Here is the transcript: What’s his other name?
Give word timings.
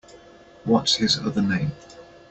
What’s 0.63 0.95
his 0.95 1.19
other 1.19 1.43
name? 1.43 1.73